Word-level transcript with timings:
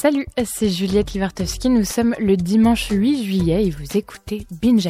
Salut, 0.00 0.26
c'est 0.46 0.70
Juliette 0.70 1.12
Livartowski. 1.12 1.68
Nous 1.68 1.84
sommes 1.84 2.14
le 2.18 2.34
dimanche 2.38 2.88
8 2.88 3.22
juillet 3.22 3.66
et 3.66 3.70
vous 3.70 3.98
écoutez 3.98 4.46
Binge 4.50 4.88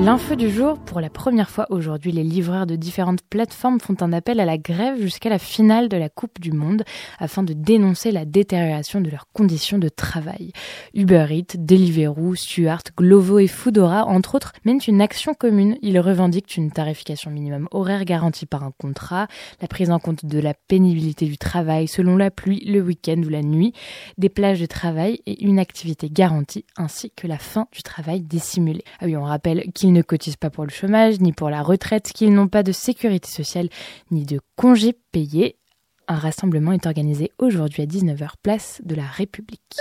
L'info 0.00 0.36
du 0.36 0.48
jour, 0.48 0.78
pour 0.78 1.00
la 1.00 1.10
première 1.10 1.50
fois 1.50 1.66
aujourd'hui, 1.70 2.12
les 2.12 2.22
livreurs 2.22 2.66
de 2.66 2.76
différentes 2.76 3.20
plateformes 3.22 3.80
font 3.80 3.96
un 4.00 4.12
appel 4.12 4.38
à 4.38 4.44
la 4.44 4.56
grève 4.56 5.00
jusqu'à 5.00 5.28
la 5.28 5.40
finale 5.40 5.88
de 5.88 5.96
la 5.96 6.08
Coupe 6.08 6.40
du 6.40 6.52
Monde 6.52 6.84
afin 7.18 7.42
de 7.42 7.52
dénoncer 7.52 8.12
la 8.12 8.24
détérioration 8.24 9.00
de 9.00 9.10
leurs 9.10 9.26
conditions 9.32 9.76
de 9.76 9.88
travail. 9.88 10.52
Uber 10.94 11.26
Eats, 11.30 11.56
Deliveroo, 11.58 12.36
Stuart, 12.36 12.82
Glovo 12.96 13.40
et 13.40 13.48
Foodora, 13.48 14.06
entre 14.06 14.36
autres, 14.36 14.52
mènent 14.64 14.78
une 14.86 15.00
action 15.00 15.34
commune. 15.34 15.76
Ils 15.82 15.98
revendiquent 15.98 16.56
une 16.56 16.70
tarification 16.70 17.32
minimum 17.32 17.66
horaire 17.72 18.04
garantie 18.04 18.46
par 18.46 18.62
un 18.62 18.72
contrat, 18.78 19.26
la 19.60 19.66
prise 19.66 19.90
en 19.90 19.98
compte 19.98 20.24
de 20.24 20.38
la 20.38 20.54
pénibilité 20.54 21.26
du 21.26 21.38
travail 21.38 21.88
selon 21.88 22.16
la 22.16 22.30
pluie, 22.30 22.64
le 22.64 22.80
week-end 22.80 23.20
ou 23.26 23.28
la 23.28 23.42
nuit, 23.42 23.72
des 24.16 24.28
plages 24.28 24.60
de 24.60 24.66
travail 24.66 25.18
et 25.26 25.42
une 25.44 25.58
activité 25.58 26.08
garantie, 26.08 26.64
ainsi 26.76 27.10
que 27.16 27.26
la 27.26 27.38
fin 27.38 27.66
du 27.72 27.82
travail 27.82 28.20
dissimulé. 28.20 28.84
Ah 29.00 29.06
oui, 29.06 29.16
on 29.16 29.24
rappelle 29.24 29.64
qu'il 29.74 29.87
ils 29.88 29.92
ne 29.92 30.02
cotisent 30.02 30.36
pas 30.36 30.50
pour 30.50 30.64
le 30.64 30.70
chômage, 30.70 31.18
ni 31.20 31.32
pour 31.32 31.48
la 31.48 31.62
retraite, 31.62 32.12
qu'ils 32.14 32.34
n'ont 32.34 32.46
pas 32.46 32.62
de 32.62 32.72
sécurité 32.72 33.28
sociale, 33.28 33.70
ni 34.10 34.26
de 34.26 34.38
congés 34.54 34.94
payés. 35.12 35.56
Un 36.08 36.16
rassemblement 36.16 36.72
est 36.72 36.86
organisé 36.86 37.32
aujourd'hui 37.38 37.82
à 37.82 37.86
19h, 37.86 38.32
place 38.42 38.82
de 38.84 38.94
la 38.94 39.06
République. 39.06 39.76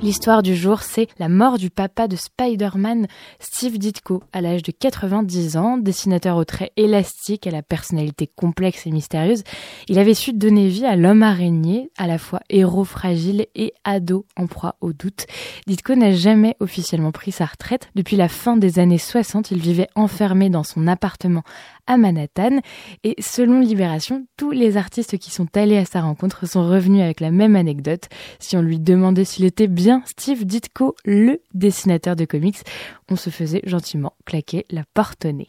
L'histoire 0.00 0.44
du 0.44 0.54
jour, 0.54 0.82
c'est 0.82 1.08
la 1.18 1.28
mort 1.28 1.58
du 1.58 1.70
papa 1.70 2.06
de 2.06 2.14
Spider-Man, 2.14 3.08
Steve 3.40 3.78
Ditko, 3.78 4.22
à 4.32 4.40
l'âge 4.40 4.62
de 4.62 4.70
90 4.70 5.56
ans, 5.56 5.76
dessinateur 5.76 6.36
au 6.36 6.44
trait 6.44 6.70
élastique 6.76 7.48
à 7.48 7.50
la 7.50 7.62
personnalité 7.62 8.28
complexe 8.28 8.86
et 8.86 8.92
mystérieuse. 8.92 9.42
Il 9.88 9.98
avait 9.98 10.14
su 10.14 10.32
donner 10.32 10.68
vie 10.68 10.86
à 10.86 10.94
l'homme 10.94 11.24
araignée, 11.24 11.90
à 11.98 12.06
la 12.06 12.18
fois 12.18 12.38
héros 12.48 12.84
fragile 12.84 13.46
et 13.56 13.74
ado 13.82 14.24
en 14.36 14.46
proie 14.46 14.76
au 14.80 14.92
doute. 14.92 15.26
Ditko 15.66 15.96
n'a 15.96 16.12
jamais 16.12 16.54
officiellement 16.60 17.10
pris 17.10 17.32
sa 17.32 17.46
retraite. 17.46 17.90
Depuis 17.96 18.14
la 18.14 18.28
fin 18.28 18.56
des 18.56 18.78
années 18.78 18.98
60, 18.98 19.50
il 19.50 19.58
vivait 19.58 19.88
enfermé 19.96 20.48
dans 20.48 20.62
son 20.62 20.86
appartement 20.86 21.42
à 21.88 21.96
Manhattan. 21.96 22.60
Et 23.02 23.16
selon 23.18 23.58
Libération, 23.58 24.26
tous 24.36 24.52
les 24.52 24.76
artistes 24.76 25.18
qui 25.18 25.32
sont 25.32 25.48
allés 25.56 25.78
à 25.78 25.84
sa 25.84 26.02
rencontre 26.02 26.46
sont 26.46 26.68
revenus 26.68 27.02
avec 27.02 27.18
la 27.18 27.32
même 27.32 27.56
anecdote. 27.56 28.08
Si 28.38 28.56
on 28.56 28.62
lui 28.62 28.78
demandait 28.78 29.24
s'il 29.24 29.44
était 29.44 29.66
bien 29.66 29.87
Steve 30.04 30.44
Ditko, 30.44 30.94
le 31.04 31.40
dessinateur 31.54 32.16
de 32.16 32.24
comics, 32.24 32.58
on 33.10 33.16
se 33.16 33.30
faisait 33.30 33.62
gentiment 33.64 34.14
claquer 34.24 34.66
la 34.70 34.82
porte 34.94 35.24
au 35.24 35.32
nez. 35.32 35.48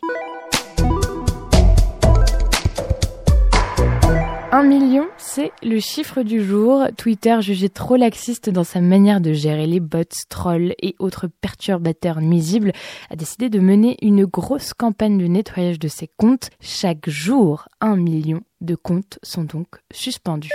Un 4.52 4.64
million, 4.64 5.06
c'est 5.18 5.52
le 5.62 5.80
chiffre 5.80 6.24
du 6.24 6.44
jour. 6.44 6.88
Twitter, 6.98 7.38
jugé 7.42 7.70
trop 7.70 7.98
laxiste 7.98 8.50
dans 8.50 8.64
sa 8.64 8.82
manière 8.82 9.22
de 9.22 9.32
gérer 9.32 9.68
les 9.68 9.80
bots, 9.80 10.04
trolls 10.28 10.74
et 10.82 10.96
autres 10.98 11.28
perturbateurs 11.28 12.20
nuisibles, 12.20 12.72
a 13.12 13.16
décidé 13.16 13.50
de 13.50 13.60
mener 13.60 13.98
une 14.02 14.26
grosse 14.26 14.74
campagne 14.74 15.20
de 15.20 15.28
nettoyage 15.28 15.78
de 15.80 15.88
ses 15.88 16.10
comptes. 16.18 16.50
Chaque 16.62 17.10
jour, 17.10 17.68
un 17.80 17.96
million 17.96 18.42
de 18.62 18.76
comptes 18.76 19.20
sont 19.22 19.44
donc 19.44 19.68
suspendus. 19.92 20.50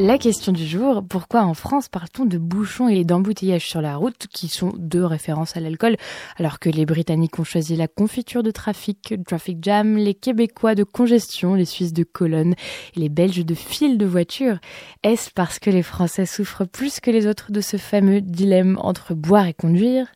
La 0.00 0.18
question 0.18 0.50
du 0.50 0.66
jour, 0.66 1.04
pourquoi 1.08 1.44
en 1.44 1.54
France 1.54 1.88
parle-t-on 1.88 2.24
de 2.24 2.36
bouchons 2.36 2.88
et 2.88 3.04
d'embouteillages 3.04 3.68
sur 3.68 3.80
la 3.80 3.94
route 3.94 4.26
qui 4.26 4.48
sont 4.48 4.72
deux 4.76 5.04
références 5.04 5.56
à 5.56 5.60
l'alcool 5.60 5.96
alors 6.36 6.58
que 6.58 6.68
les 6.68 6.84
Britanniques 6.84 7.38
ont 7.38 7.44
choisi 7.44 7.76
la 7.76 7.86
confiture 7.86 8.42
de 8.42 8.50
trafic, 8.50 9.14
traffic 9.24 9.58
jam, 9.62 9.96
les 9.96 10.14
Québécois 10.14 10.74
de 10.74 10.82
congestion, 10.82 11.54
les 11.54 11.64
Suisses 11.64 11.92
de 11.92 12.02
colonne 12.02 12.56
et 12.96 13.00
les 13.00 13.08
Belges 13.08 13.46
de 13.46 13.54
fil 13.54 13.96
de 13.96 14.04
voiture? 14.04 14.58
Est-ce 15.04 15.30
parce 15.30 15.60
que 15.60 15.70
les 15.70 15.84
Français 15.84 16.26
souffrent 16.26 16.66
plus 16.66 16.98
que 16.98 17.12
les 17.12 17.28
autres 17.28 17.52
de 17.52 17.60
ce 17.60 17.76
fameux 17.76 18.20
dilemme 18.20 18.76
entre 18.82 19.14
boire 19.14 19.46
et 19.46 19.54
conduire? 19.54 20.08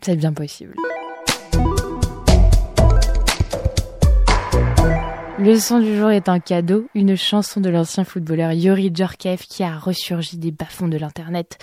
C'est 0.00 0.14
bien 0.14 0.32
possible. 0.32 0.76
Le 5.44 5.58
son 5.58 5.80
du 5.80 5.96
jour 5.96 6.12
est 6.12 6.28
un 6.28 6.38
cadeau, 6.38 6.86
une 6.94 7.16
chanson 7.16 7.60
de 7.60 7.68
l'ancien 7.68 8.04
footballeur 8.04 8.52
Yori 8.52 8.92
Djorkaeff 8.94 9.42
qui 9.48 9.64
a 9.64 9.76
ressurgi 9.76 10.38
des 10.38 10.52
bas-fonds 10.52 10.86
de 10.86 10.96
l'internet. 10.96 11.58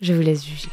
Je 0.00 0.14
vous 0.14 0.22
laisse 0.22 0.46
juger. 0.46 0.70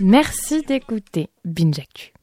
Merci 0.00 0.62
d'écouter 0.62 1.28
Binjaku. 1.44 2.21